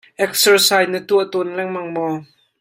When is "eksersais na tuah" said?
0.23-1.27